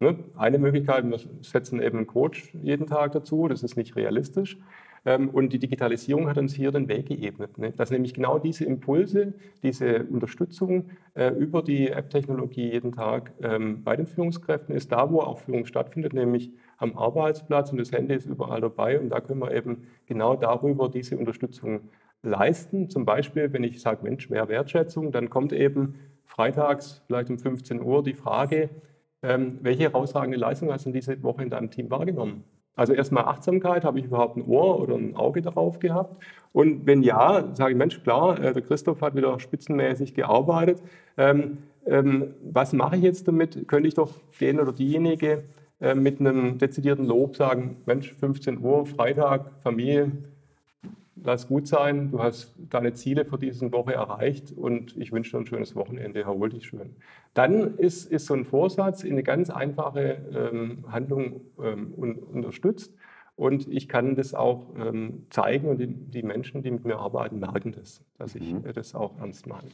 [0.00, 0.18] Ne?
[0.36, 4.58] Eine Möglichkeit, wir setzen eben einen Coach jeden Tag dazu, das ist nicht realistisch.
[5.04, 7.56] Ähm, und die Digitalisierung hat uns hier den Weg geebnet.
[7.58, 7.70] Ne?
[7.70, 13.94] Dass nämlich genau diese Impulse, diese Unterstützung äh, über die App-Technologie jeden Tag ähm, bei
[13.94, 16.50] den Führungskräften ist, da wo auch Führung stattfindet, nämlich
[16.82, 20.88] am Arbeitsplatz und das Handy ist überall dabei und da können wir eben genau darüber
[20.88, 21.88] diese Unterstützung
[22.22, 22.90] leisten.
[22.90, 27.80] Zum Beispiel, wenn ich sage, Mensch, mehr Wertschätzung, dann kommt eben freitags vielleicht um 15
[27.82, 28.70] Uhr die Frage,
[29.22, 32.44] ähm, welche herausragende Leistung hast du diese Woche in deinem Team wahrgenommen?
[32.74, 36.22] Also erstmal Achtsamkeit, habe ich überhaupt ein Ohr oder ein Auge darauf gehabt?
[36.52, 40.82] Und wenn ja, sage ich, Mensch, klar, äh, der Christoph hat wieder spitzenmäßig gearbeitet.
[41.16, 43.68] Ähm, ähm, was mache ich jetzt damit?
[43.68, 45.44] Könnte ich doch den oder diejenige
[45.82, 50.12] äh, mit einem dezidierten Lob sagen, Mensch, 15 Uhr, Freitag, Familie,
[51.16, 55.38] lass gut sein, du hast deine Ziele für diese Woche erreicht und ich wünsche dir
[55.38, 56.94] ein schönes Wochenende, erhol dich schön.
[57.34, 62.94] Dann ist, ist so ein Vorsatz in eine ganz einfache ähm, Handlung ähm, un, unterstützt
[63.34, 67.40] und ich kann das auch ähm, zeigen und die, die, Menschen, die mit mir arbeiten,
[67.40, 68.62] merken das, dass ich mhm.
[68.72, 69.66] das auch ernst meine.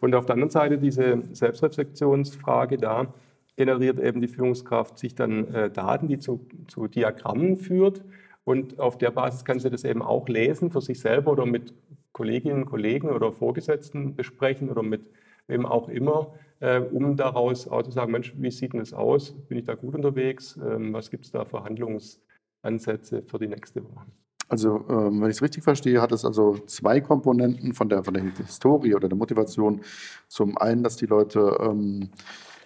[0.00, 3.12] Und auf der anderen Seite diese Selbstreflexionsfrage da,
[3.56, 8.02] generiert eben die Führungskraft sich dann äh, Daten, die zu, zu Diagrammen führt
[8.44, 11.74] und auf der Basis kann sie das eben auch lesen für sich selber oder mit
[12.12, 15.02] Kolleginnen, Kollegen oder Vorgesetzten besprechen oder mit
[15.46, 19.32] wem auch immer, äh, um daraus auch zu sagen, Mensch, wie sieht denn das aus?
[19.48, 20.58] Bin ich da gut unterwegs?
[20.62, 24.06] Ähm, was gibt es da für Handlungsansätze für die nächste Woche?
[24.48, 28.12] Also, ähm, wenn ich es richtig verstehe, hat es also zwei Komponenten von der, von
[28.12, 29.80] der Historie oder der Motivation.
[30.28, 32.10] Zum einen, dass die Leute ähm,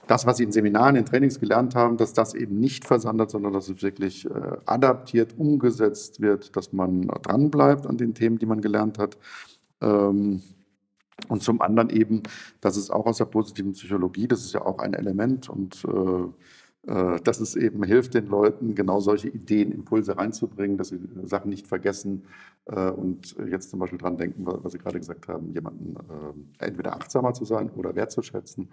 [0.07, 3.53] das, was sie in Seminaren, in Trainings gelernt haben, dass das eben nicht versandet, sondern
[3.53, 8.61] dass es wirklich äh, adaptiert, umgesetzt wird, dass man dranbleibt an den Themen, die man
[8.61, 9.17] gelernt hat.
[9.81, 10.43] Ähm,
[11.29, 12.23] und zum anderen eben,
[12.61, 16.29] dass es auch aus der positiven Psychologie, das ist ja auch ein Element und äh,
[16.87, 21.67] dass es eben hilft, den Leuten genau solche Ideen, Impulse reinzubringen, dass sie Sachen nicht
[21.67, 22.23] vergessen
[22.67, 25.95] äh, und jetzt zum Beispiel dran denken, was Sie gerade gesagt haben, jemanden
[26.61, 28.69] äh, entweder achtsamer zu sein oder wertzuschätzen.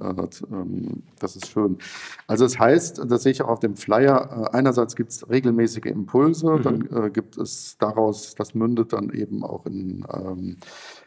[0.00, 1.78] Ähm, das ist schön.
[2.26, 5.86] Also es das heißt, das sehe ich auch auf dem Flyer, einerseits gibt es regelmäßige
[5.86, 6.62] Impulse, mhm.
[6.62, 10.56] dann gibt es daraus, das mündet dann eben auch in ähm,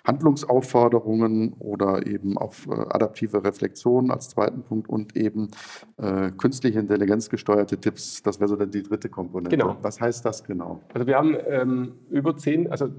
[0.10, 5.50] Handlungsaufforderungen oder eben auf adaptive Reflexionen als zweiten Punkt und eben
[6.38, 9.56] künstliche Intelligenz gesteuerte Tipps, das wäre so die dritte Komponente.
[9.56, 9.78] Genau.
[9.82, 10.82] Was heißt das genau?
[10.93, 12.89] Also wir haben ähm, über zehn, also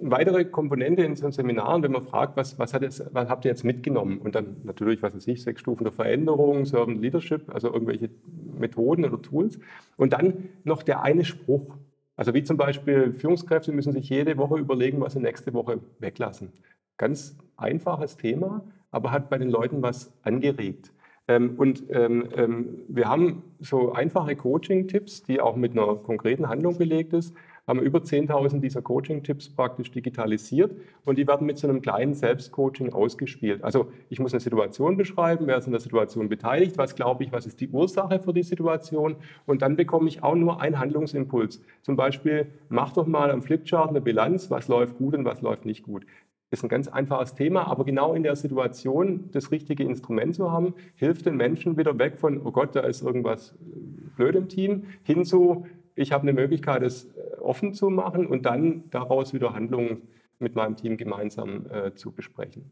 [0.00, 3.50] weitere Komponente in so einem Seminar, wenn man fragt, was, was, jetzt, was, habt ihr
[3.50, 4.18] jetzt mitgenommen?
[4.18, 8.10] Und dann natürlich, was weiß ich, sechs Stufen der Veränderung, Servant Leadership, also irgendwelche
[8.58, 9.58] Methoden oder Tools.
[9.96, 11.76] Und dann noch der eine Spruch.
[12.16, 16.50] Also wie zum Beispiel Führungskräfte müssen sich jede Woche überlegen, was sie nächste Woche weglassen.
[16.96, 20.92] Ganz einfaches Thema, aber hat bei den Leuten was angeregt.
[21.28, 26.78] Ähm, und ähm, ähm, wir haben so einfache Coaching-Tipps, die auch mit einer konkreten Handlung
[26.78, 27.34] belegt ist,
[27.66, 30.72] haben über 10.000 dieser Coaching-Tipps praktisch digitalisiert
[31.04, 33.64] und die werden mit so einem kleinen Selbstcoaching ausgespielt.
[33.64, 37.32] Also ich muss eine Situation beschreiben, wer ist in der Situation beteiligt, was glaube ich,
[37.32, 41.62] was ist die Ursache für die Situation und dann bekomme ich auch nur einen Handlungsimpuls.
[41.82, 45.64] Zum Beispiel, mach doch mal am Flipchart eine Bilanz, was läuft gut und was läuft
[45.64, 46.06] nicht gut
[46.50, 50.74] ist ein ganz einfaches Thema, aber genau in der Situation das richtige Instrument zu haben,
[50.94, 53.56] hilft den Menschen wieder weg von, oh Gott, da ist irgendwas
[54.16, 58.46] blöd im Team, hin zu, ich habe eine Möglichkeit, es äh, offen zu machen und
[58.46, 60.02] dann daraus wieder Handlungen
[60.38, 62.70] mit meinem Team gemeinsam äh, zu besprechen.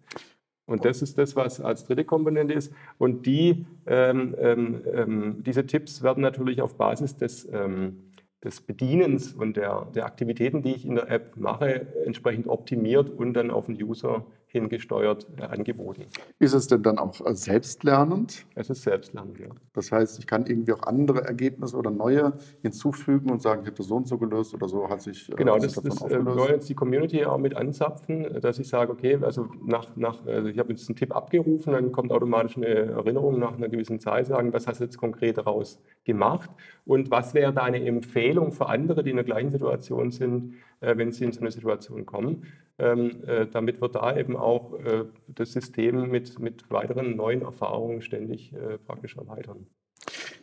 [0.67, 2.73] Und das ist das, was als dritte Komponente ist.
[2.97, 8.13] Und die, ähm, ähm, ähm diese Tipps werden natürlich auf Basis des ähm,
[8.45, 13.33] des Bedienens und der, der Aktivitäten, die ich in der App mache, entsprechend optimiert und
[13.33, 16.05] dann auf den User hingesteuert äh, angeboten.
[16.39, 18.47] Ist es denn dann auch äh, selbstlernend?
[18.55, 19.49] Es ist selbstlernend, ja.
[19.73, 23.77] Das heißt, ich kann irgendwie auch andere Ergebnisse oder neue hinzufügen und sagen, ich habe
[23.77, 26.51] das so und so gelöst oder so hat sich äh, Genau, das, das äh, soll
[26.51, 30.59] jetzt die Community auch mit anzapfen, dass ich sage, okay, also nach, nach also ich
[30.59, 34.53] habe jetzt einen Tipp abgerufen, dann kommt automatisch eine Erinnerung nach einer gewissen Zeit, sagen,
[34.53, 36.51] was hast du jetzt konkret daraus gemacht
[36.85, 40.55] und was wäre deine Empfehlung für andere, die in der gleichen Situation sind,
[40.97, 42.45] wenn sie in so eine Situation kommen.
[42.77, 48.03] Ähm, äh, damit wir da eben auch äh, das System mit, mit weiteren neuen Erfahrungen
[48.03, 49.69] ständig äh, praktisch erweitern.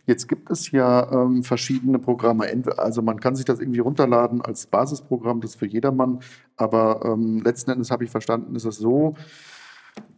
[0.06, 2.46] Jetzt gibt es ja ähm, verschiedene Programme.
[2.78, 6.22] Also man kann sich das irgendwie runterladen als Basisprogramm, das ist für jedermann.
[6.56, 9.16] Aber ähm, letzten Endes habe ich verstanden, ist es so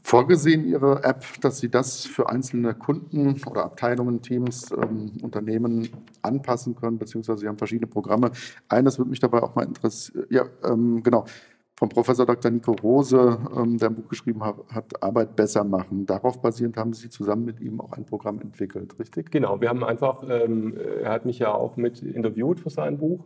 [0.04, 5.90] vorgesehen, Ihre App, dass Sie das für einzelne Kunden oder Abteilungen, Teams, ähm, Unternehmen
[6.22, 8.32] anpassen können, beziehungsweise Sie haben verschiedene Programme.
[8.68, 10.26] Eines würde mich dabei auch mal interessieren.
[10.30, 11.26] Ja, ähm, genau.
[11.76, 12.52] von Professor Dr.
[12.52, 16.06] Nico Rose, ähm, der ein Buch geschrieben hat, hat, Arbeit besser machen.
[16.06, 19.32] Darauf basierend haben Sie zusammen mit ihm auch ein Programm entwickelt, richtig?
[19.32, 23.26] Genau, wir haben einfach, ähm, er hat mich ja auch mit interviewt für sein Buch.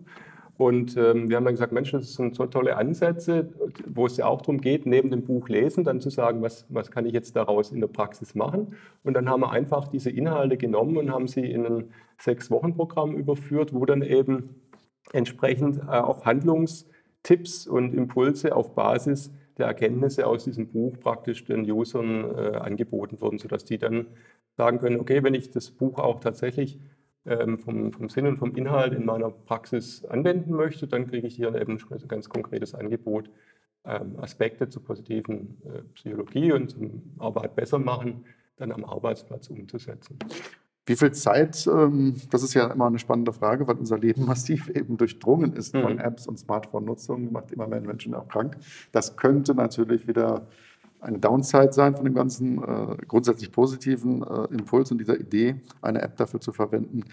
[0.58, 3.50] Und ähm, wir haben dann gesagt, Mensch, das sind so tolle Ansätze,
[3.86, 6.89] wo es ja auch darum geht, neben dem Buch lesen, dann zu sagen, was, was
[6.89, 8.76] kann ich jetzt daraus in der Praxis machen.
[9.04, 11.84] Und dann haben wir einfach diese Inhalte genommen und haben sie in ein
[12.17, 14.56] Sechs-Wochen-Programm überführt, wo dann eben
[15.13, 16.88] entsprechend äh, auch Handlungs-
[17.28, 23.20] Tipps und Impulse auf Basis der Erkenntnisse aus diesem Buch praktisch den Usern äh, angeboten
[23.20, 24.08] wurden, sodass die dann
[24.56, 26.80] sagen können, okay, wenn ich das Buch auch tatsächlich
[27.58, 31.54] vom, vom, Sinn und vom Inhalt in meiner Praxis anwenden möchte, dann kriege ich hier
[31.56, 33.30] eben ein ganz konkretes Angebot,
[33.86, 38.26] ähm, Aspekte zur positiven äh, Psychologie und zum Arbeit besser machen,
[38.58, 40.18] dann am Arbeitsplatz umzusetzen.
[40.86, 44.70] Wie viel Zeit, ähm, das ist ja immer eine spannende Frage, weil unser Leben massiv
[44.70, 46.00] eben durchdrungen ist von mhm.
[46.00, 48.58] Apps und Smartphone-Nutzung, macht immer mehr Menschen auch krank.
[48.92, 50.48] Das könnte natürlich wieder
[51.00, 56.02] eine Downside sein von dem ganzen äh, grundsätzlich positiven äh, Impuls und dieser Idee, eine
[56.02, 57.04] App dafür zu verwenden.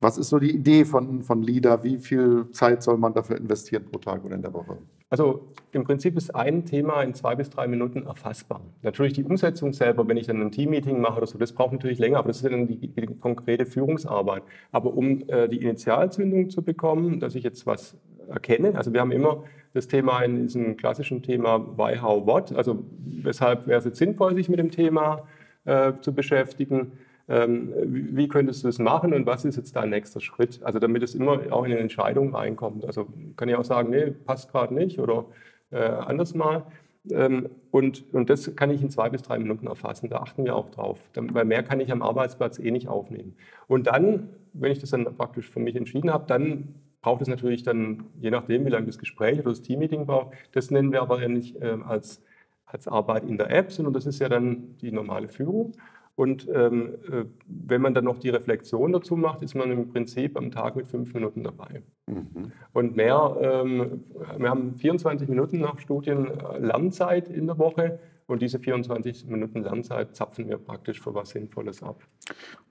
[0.00, 1.84] Was ist so die Idee von, von LIDA?
[1.84, 4.76] Wie viel Zeit soll man dafür investieren pro Tag oder in der Woche?
[5.10, 8.62] Also im Prinzip ist ein Thema in zwei bis drei Minuten erfassbar.
[8.82, 11.98] Natürlich die Umsetzung selber, wenn ich dann ein Team-Meeting mache oder so, das braucht natürlich
[12.00, 14.42] länger, aber das ist dann die, die konkrete Führungsarbeit.
[14.72, 17.94] Aber um äh, die Initialzündung zu bekommen, dass ich jetzt was
[18.28, 22.84] erkenne, also wir haben immer das Thema in diesem klassischen Thema Why, How, What, also
[23.04, 25.26] weshalb wäre es jetzt sinnvoll, sich mit dem Thema
[25.64, 26.92] äh, zu beschäftigen
[27.28, 30.60] ähm, wie könntest du es machen und was ist jetzt dein nächster Schritt?
[30.62, 32.84] Also damit es immer auch in eine Entscheidung reinkommt.
[32.84, 33.06] Also
[33.36, 35.26] kann ich auch sagen, nee, passt gerade nicht oder
[35.70, 36.64] äh, anders mal.
[37.10, 40.08] Ähm, und, und das kann ich in zwei bis drei Minuten erfassen.
[40.08, 43.34] Da achten wir auch drauf, weil mehr kann ich am Arbeitsplatz eh nicht aufnehmen.
[43.66, 47.62] Und dann, wenn ich das dann praktisch für mich entschieden habe, dann braucht es natürlich
[47.62, 51.20] dann, je nachdem, wie lange das Gespräch oder das Teammeeting braucht, das nennen wir aber
[51.20, 52.22] ja nicht äh, als,
[52.64, 55.72] als Arbeit in der App, sondern das ist ja dann die normale Führung.
[56.14, 60.36] Und ähm, äh, wenn man dann noch die Reflexion dazu macht, ist man im Prinzip
[60.36, 61.82] am Tag mit fünf Minuten dabei.
[62.06, 62.52] Mhm.
[62.72, 64.04] Und mehr, ähm,
[64.36, 67.98] wir haben 24 Minuten nach Studien Lernzeit in der Woche
[68.32, 72.02] und diese 24 Minuten Lernzeit zapfen wir praktisch für was Sinnvolles ab.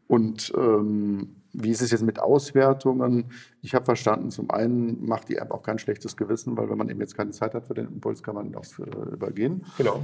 [0.08, 3.32] Und ähm, wie ist es jetzt mit Auswertungen?
[3.62, 6.90] Ich habe verstanden, zum einen macht die App auch kein schlechtes Gewissen, weil wenn man
[6.90, 9.66] eben jetzt keine Zeit hat für den Impuls, kann man das äh, übergehen.
[9.78, 10.04] Genau.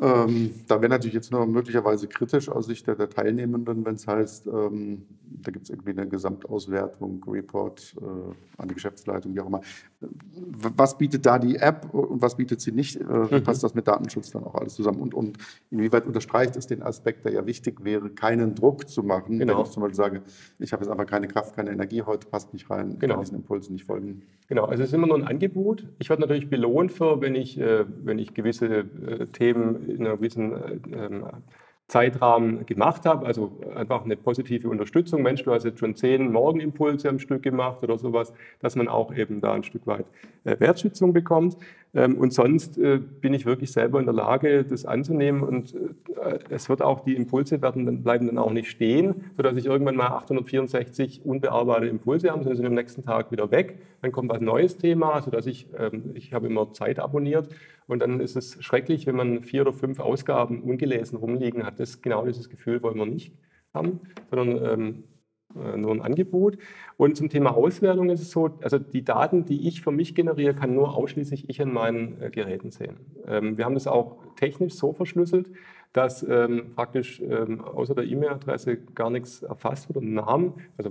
[0.00, 4.06] Ähm, da wäre natürlich jetzt nur möglicherweise kritisch aus Sicht der, der Teilnehmenden, wenn es
[4.06, 9.46] heißt, ähm, da gibt es irgendwie eine Gesamtauswertung, Report äh, an die Geschäftsleitung, wie auch
[9.46, 9.60] immer.
[10.76, 12.96] Was bietet da die App und was bietet sie nicht?
[12.96, 13.42] Äh, wie mhm.
[13.42, 15.00] passt das mit Datenschutz dann auch alles zusammen?
[15.00, 15.38] Und, und
[15.70, 19.58] inwieweit unterstreicht es den Aspekt, der ja wichtig wäre, keinen Druck zu machen, genau.
[19.58, 20.22] wenn ich zum Beispiel sage,
[20.58, 23.14] ich habe jetzt einfach keine Kraft, keine Energie, heute passt nicht rein, genau.
[23.14, 24.22] kann diesen Impulsen nicht folgen.
[24.48, 25.86] Genau, also es ist immer nur ein Angebot.
[25.98, 30.16] Ich werde natürlich belohnt für, wenn ich, äh, wenn ich gewisse äh, Themen in einer
[30.16, 31.24] gewissen äh, ähm,
[31.86, 35.22] Zeitrahmen gemacht habe, also einfach eine positive Unterstützung.
[35.22, 39.14] Mensch, du hast jetzt schon zehn Morgenimpulse am Stück gemacht oder sowas, dass man auch
[39.14, 40.06] eben da ein Stück weit
[40.44, 41.58] äh, Wertschätzung bekommt.
[41.94, 46.38] Ähm, und sonst äh, bin ich wirklich selber in der Lage, das anzunehmen und äh,
[46.48, 50.08] es wird auch, die Impulse werden bleiben dann auch nicht stehen, sodass ich irgendwann mal
[50.08, 53.78] 864 unbearbeitete Impulse habe, sondern sind am nächsten Tag wieder weg.
[54.04, 57.48] Dann kommt was neues Thema, sodass ich, ähm, ich habe immer Zeit abonniert
[57.86, 61.80] und dann ist es schrecklich, wenn man vier oder fünf Ausgaben ungelesen rumliegen hat.
[61.80, 63.32] Das genau dieses Gefühl wollen wir nicht
[63.72, 65.04] haben, sondern ähm,
[65.56, 66.58] äh, nur ein Angebot.
[66.98, 70.54] Und zum Thema Auswertung ist es so, also die Daten, die ich für mich generiere,
[70.54, 72.98] kann nur ausschließlich ich an meinen äh, Geräten sehen.
[73.26, 75.46] Ähm, wir haben das auch technisch so verschlüsselt,
[75.94, 80.54] dass ähm, praktisch ähm, außer der E-Mail-Adresse gar nichts erfasst wird, einen Namen.
[80.76, 80.90] Also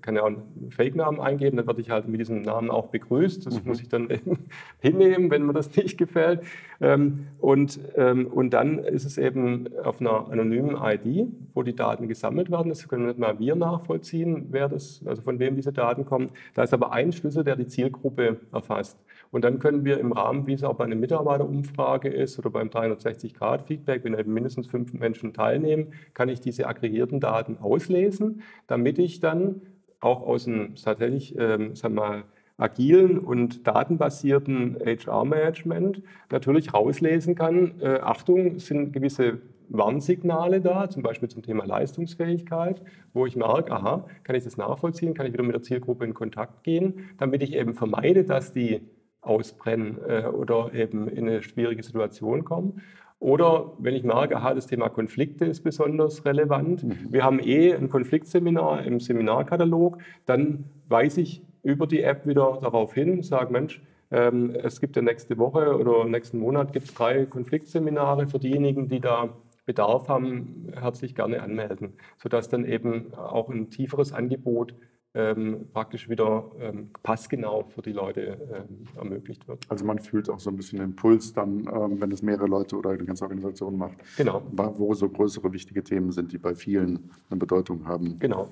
[0.00, 3.46] kann ja auch einen Fake-Namen eingeben, dann werde ich halt mit diesem Namen auch begrüßt.
[3.46, 3.68] Das mhm.
[3.68, 4.08] muss ich dann
[4.80, 6.42] hinnehmen, wenn mir das nicht gefällt.
[6.80, 12.06] Ähm, und, ähm, und dann ist es eben auf einer anonymen ID, wo die Daten
[12.06, 12.68] gesammelt werden.
[12.68, 16.30] Das können nicht mal wir nachvollziehen, wer das, also von wem diese Daten kommen.
[16.54, 18.96] Da ist aber ein Schlüssel, der die Zielgruppe erfasst.
[19.34, 22.68] Und dann können wir im Rahmen, wie es auch bei einer Mitarbeiterumfrage ist oder beim
[22.68, 29.18] 360-Grad-Feedback, wenn eben mindestens fünf Menschen teilnehmen, kann ich diese aggregierten Daten auslesen, damit ich
[29.18, 29.60] dann
[29.98, 32.22] auch aus dem tatsächlich, ähm, sagen wir mal,
[32.58, 41.28] agilen und datenbasierten HR-Management natürlich rauslesen kann, äh, Achtung, sind gewisse Warnsignale da, zum Beispiel
[41.28, 42.80] zum Thema Leistungsfähigkeit,
[43.12, 46.14] wo ich merke, aha, kann ich das nachvollziehen, kann ich wieder mit der Zielgruppe in
[46.14, 48.80] Kontakt gehen, damit ich eben vermeide, dass die
[49.24, 52.82] ausbrennen äh, oder eben in eine schwierige Situation kommen.
[53.18, 57.08] Oder wenn ich merke, aha, das Thema Konflikte ist besonders relevant, mhm.
[57.10, 62.92] wir haben eh ein Konfliktseminar im Seminarkatalog, dann weise ich über die App wieder darauf
[62.94, 67.26] hin, sage, Mensch, Ähm, es gibt ja nächste Woche oder nächsten Monat gibt es drei
[67.26, 69.30] Konfliktseminare für diejenigen, die da
[69.66, 74.74] Bedarf haben, herzlich gerne anmelden, sodass dann eben auch ein tieferes Angebot
[75.14, 79.64] ähm, praktisch wieder ähm, passgenau für die Leute ähm, ermöglicht wird.
[79.68, 82.76] Also man fühlt auch so ein bisschen den Puls dann, ähm, wenn es mehrere Leute
[82.76, 83.96] oder eine ganze Organisation macht.
[84.16, 84.42] Genau.
[84.52, 88.18] Wo so größere, wichtige Themen sind, die bei vielen eine Bedeutung haben.
[88.18, 88.48] Genau.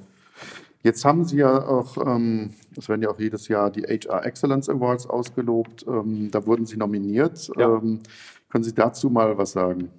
[0.85, 4.69] Jetzt haben Sie ja auch, ähm, es werden ja auch jedes Jahr die HR Excellence
[4.69, 5.85] Awards ausgelobt.
[5.89, 7.51] Ähm, da wurden Sie nominiert.
[7.57, 7.81] Ja.
[7.81, 9.91] können Sie dazu mal was sagen?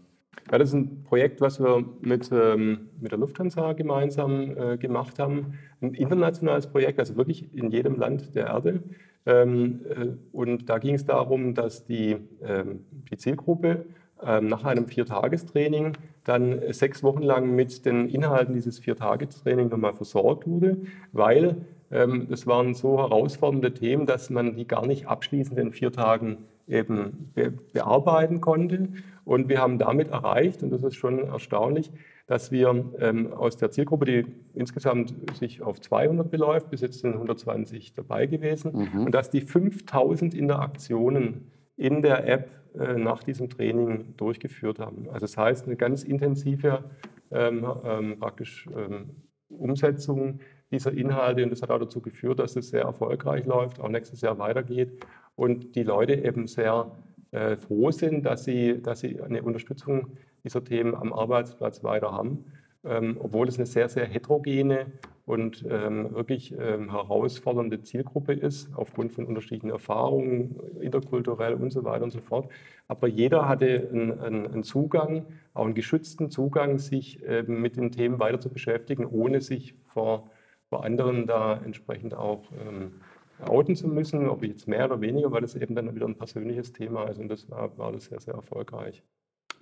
[0.52, 5.18] Ja, das ist ein Projekt, was wir mit, ähm, mit der Lufthansa gemeinsam äh, gemacht
[5.20, 5.58] haben.
[5.82, 8.84] Ein internationales Projekt, also wirklich in jedem Land der Erde.
[9.26, 13.86] Ähm, äh, und da ging es darum, dass die, ähm, die Zielgruppe
[14.22, 15.94] ähm, nach einem Viertagestraining
[16.24, 20.78] dann sechs Wochen lang mit den Inhalten dieses Viertagestrainings nochmal versorgt wurde,
[21.12, 21.58] weil
[21.92, 26.38] ähm, das waren so herausfordernde Themen, dass man die gar nicht abschließend in vier Tagen
[26.68, 28.90] eben be bearbeiten konnte.
[29.26, 31.92] Und wir haben damit erreicht, und das ist schon erstaunlich,
[32.28, 37.14] dass wir ähm, aus der Zielgruppe, die insgesamt sich auf 200 beläuft, bis jetzt sind
[37.14, 39.06] 120 dabei gewesen, mhm.
[39.06, 42.50] und dass die 5000 Interaktionen in der App
[42.80, 45.08] äh, nach diesem Training durchgeführt haben.
[45.08, 46.84] Also das heißt, eine ganz intensive
[47.32, 50.40] ähm, ähm, praktisch ähm, Umsetzung
[50.72, 54.22] dieser Inhalte und das hat auch dazu geführt, dass es sehr erfolgreich läuft, auch nächstes
[54.22, 56.92] Jahr weitergeht und die Leute eben sehr
[57.32, 62.46] äh, froh sind, dass sie, dass sie eine Unterstützung dieser Themen am Arbeitsplatz weiter haben,
[62.84, 64.88] ähm, obwohl es eine sehr, sehr heterogene
[65.26, 72.04] und ähm, wirklich ähm, herausfordernde Zielgruppe ist, aufgrund von unterschiedlichen Erfahrungen, interkulturell und so weiter
[72.04, 72.52] und so fort.
[72.88, 78.20] Aber jeder hatte einen, einen Zugang, auch einen geschützten Zugang, sich ähm, mit den Themen
[78.20, 80.30] weiter zu beschäftigen, ohne sich vor,
[80.70, 82.96] vor anderen da entsprechend auch ähm,
[83.40, 86.18] outen zu müssen, ob ich jetzt mehr oder weniger, weil das eben dann wieder ein
[86.18, 89.04] persönliches Thema ist und das war, war das sehr, sehr erfolgreich.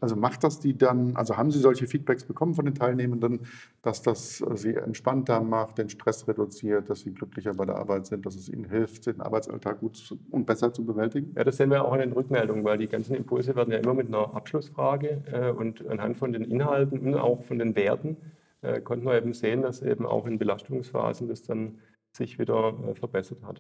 [0.01, 3.41] Also macht das die dann, also haben Sie solche Feedbacks bekommen von den Teilnehmenden,
[3.84, 8.25] dass das Sie entspannter macht, den Stress reduziert, dass Sie glücklicher bei der Arbeit sind,
[8.25, 11.34] dass es Ihnen hilft, den Arbeitsalltag gut und besser zu bewältigen?
[11.36, 13.93] Ja, das sehen wir auch in den Rückmeldungen, weil die ganzen Impulse werden ja immer
[13.93, 18.17] mit einer Abschlussfrage äh, und anhand von den Inhalten und auch von den Werten
[18.63, 21.77] äh, konnten wir eben sehen, dass eben auch in Belastungsphasen das dann
[22.12, 23.60] sich wieder äh, verbessert hat.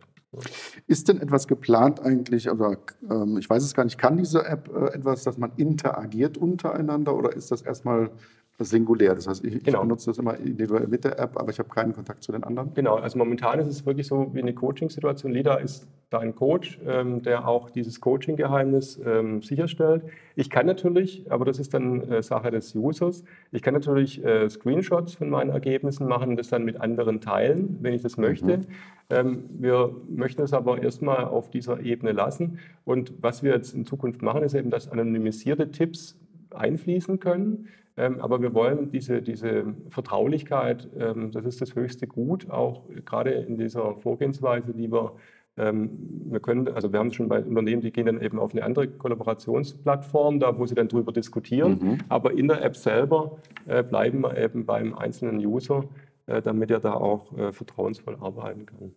[0.87, 2.77] Ist denn etwas geplant eigentlich, oder
[3.09, 7.15] ähm, ich weiß es gar nicht, kann diese App äh, etwas, dass man interagiert untereinander
[7.15, 8.11] oder ist das erstmal
[8.59, 9.15] singulär.
[9.15, 9.79] Das heißt, ich, genau.
[9.79, 12.43] ich benutze das immer individuell mit der App, aber ich habe keinen Kontakt zu den
[12.43, 12.73] anderen.
[12.73, 15.31] Genau, also momentan ist es wirklich so wie eine Coaching-Situation.
[15.31, 20.03] LIDA ist da ein Coach, ähm, der auch dieses Coaching-Geheimnis ähm, sicherstellt.
[20.35, 24.49] Ich kann natürlich, aber das ist dann äh, Sache des Users, ich kann natürlich äh,
[24.49, 28.57] Screenshots von meinen Ergebnissen machen und das dann mit anderen teilen, wenn ich das möchte.
[28.57, 28.65] Mhm.
[29.09, 32.59] Ähm, wir möchten es aber erstmal auf dieser Ebene lassen.
[32.83, 36.17] Und was wir jetzt in Zukunft machen, ist eben, dass anonymisierte Tipps
[36.53, 37.67] einfließen können.
[38.01, 43.29] Ähm, aber wir wollen diese, diese Vertraulichkeit, ähm, das ist das höchste Gut, auch gerade
[43.29, 45.13] in dieser Vorgehensweise, die wir
[45.57, 45.89] ähm,
[46.31, 48.63] wir können, also wir haben es schon bei Unternehmen, die gehen dann eben auf eine
[48.63, 51.79] andere Kollaborationsplattform, da wo sie dann drüber diskutieren.
[51.79, 51.97] Mhm.
[52.09, 53.37] Aber in der App selber
[53.67, 55.83] äh, bleiben wir eben beim einzelnen User,
[56.25, 58.93] äh, damit er da auch äh, vertrauensvoll arbeiten kann.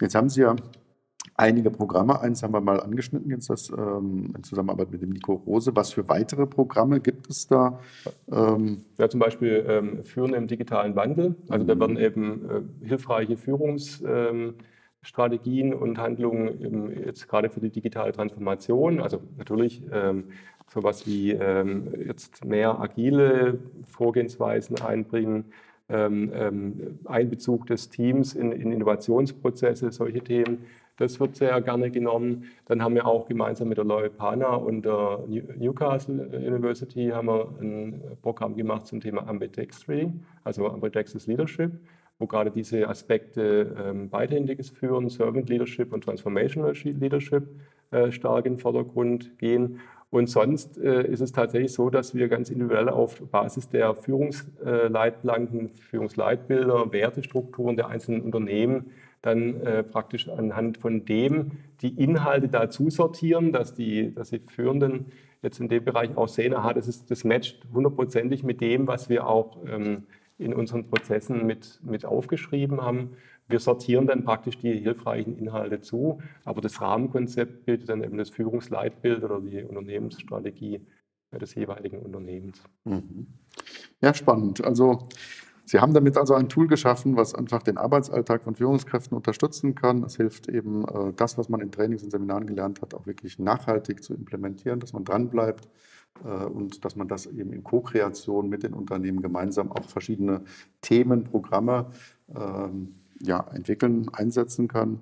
[0.00, 0.56] Jetzt haben Sie ja
[1.34, 2.20] einige Programme.
[2.20, 5.74] Eins haben wir mal angeschnitten, jetzt das ähm, in Zusammenarbeit mit dem Nico Rose.
[5.74, 7.78] Was für weitere Programme gibt es da?
[8.30, 11.36] Ähm ja, zum Beispiel ähm, Führen im digitalen Wandel.
[11.48, 18.12] Also da werden eben äh, hilfreiche Führungsstrategien ähm, und Handlungen jetzt gerade für die digitale
[18.12, 19.00] Transformation.
[19.00, 20.24] Also natürlich ähm,
[20.72, 25.46] sowas wie ähm, jetzt mehr agile Vorgehensweisen einbringen.
[25.88, 30.64] Einbezug des Teams in, in Innovationsprozesse, solche Themen.
[30.96, 32.44] Das wird sehr gerne genommen.
[32.66, 38.02] Dann haben wir auch gemeinsam mit der Loypana und der Newcastle University haben wir ein
[38.22, 40.10] Programm gemacht zum Thema Ambidextry,
[40.44, 41.72] also Ambidextrous Leadership,
[42.18, 47.44] wo gerade diese Aspekte ähm, beidhändiges Führen, Servant Leadership und Transformational Leadership
[47.90, 49.80] äh, stark in den Vordergrund gehen.
[50.08, 55.68] Und sonst äh, ist es tatsächlich so, dass wir ganz individuell auf Basis der Führungsleitplanken,
[55.68, 58.92] Führungsleitbilder, Wertestrukturen der einzelnen Unternehmen
[59.26, 61.52] dann äh, praktisch anhand von dem
[61.82, 65.06] die Inhalte dazu sortieren, dass die, dass die Führenden
[65.42, 69.08] jetzt in dem Bereich auch sehen, aha, das, ist, das matcht hundertprozentig mit dem, was
[69.08, 70.04] wir auch ähm,
[70.38, 73.16] in unseren Prozessen mit, mit aufgeschrieben haben.
[73.48, 78.30] Wir sortieren dann praktisch die hilfreichen Inhalte zu, aber das Rahmenkonzept bildet dann eben das
[78.30, 80.86] Führungsleitbild oder die Unternehmensstrategie
[81.32, 82.62] des jeweiligen Unternehmens.
[82.84, 83.26] Mhm.
[84.00, 84.64] Ja, spannend.
[84.64, 85.08] Also
[85.66, 90.04] Sie haben damit also ein Tool geschaffen, was einfach den Arbeitsalltag von Führungskräften unterstützen kann.
[90.04, 93.40] Es hilft eben, äh, das, was man in Trainings und Seminaren gelernt hat, auch wirklich
[93.40, 95.68] nachhaltig zu implementieren, dass man dranbleibt
[96.24, 100.42] äh, und dass man das eben in Co-Kreation mit den Unternehmen gemeinsam auch verschiedene
[100.82, 101.86] Themen, Programme
[102.32, 105.00] ähm, ja, entwickeln, einsetzen kann.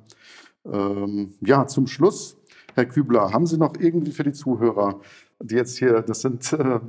[0.64, 2.38] Ähm, ja, zum Schluss,
[2.74, 5.00] Herr Kübler, haben Sie noch irgendwie für die Zuhörer
[5.44, 6.80] die jetzt hier, das sind äh,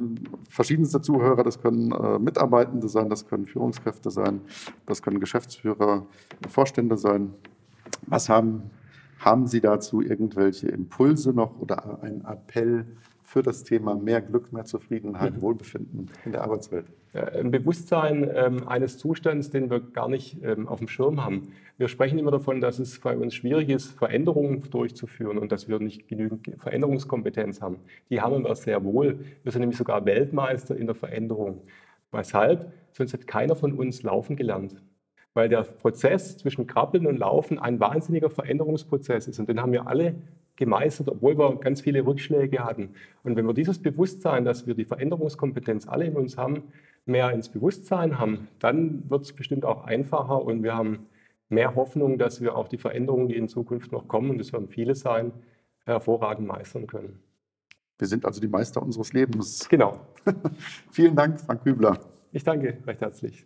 [0.50, 4.42] verschiedenste Zuhörer, das können äh, Mitarbeitende sein, das können Führungskräfte sein,
[4.86, 6.06] das können Geschäftsführer,
[6.48, 7.34] Vorstände sein.
[8.08, 8.70] Was haben,
[9.20, 12.86] haben Sie dazu irgendwelche Impulse noch oder einen Appell
[13.36, 15.42] für das Thema mehr Glück, mehr Zufriedenheit, mhm.
[15.42, 16.86] Wohlbefinden in der Arbeitswelt?
[17.12, 21.50] Ein Bewusstsein ähm, eines Zustands, den wir gar nicht ähm, auf dem Schirm haben.
[21.78, 25.80] Wir sprechen immer davon, dass es bei uns schwierig ist, Veränderungen durchzuführen und dass wir
[25.80, 27.80] nicht genügend Veränderungskompetenz haben.
[28.10, 29.20] Die haben wir sehr wohl.
[29.44, 31.64] Wir sind nämlich sogar Weltmeister in der Veränderung.
[32.14, 32.72] Weshalb?
[32.94, 34.82] Sonst hat keiner von uns laufen gelernt.
[35.34, 39.40] Weil der Prozess zwischen Krabbeln und Laufen ein wahnsinniger Veränderungsprozess ist.
[39.40, 40.16] Und den haben wir alle
[40.56, 42.90] gemeistert, obwohl wir ganz viele Rückschläge hatten.
[43.24, 46.64] Und wenn wir dieses Bewusstsein, dass wir die Veränderungskompetenz alle in uns haben,
[47.06, 51.08] mehr ins Bewusstsein haben, dann wird es bestimmt auch einfacher und wir haben
[51.50, 54.68] mehr Hoffnung, dass wir auch die Veränderungen, die in Zukunft noch kommen, und es werden
[54.68, 55.32] viele sein,
[55.86, 57.20] hervorragend meistern können.
[57.98, 59.70] Wir sind also die Meister unseres Lebens.
[59.70, 60.00] Genau.
[60.92, 62.00] Vielen Dank, Frank Kübler.
[62.32, 63.46] Ich danke recht herzlich.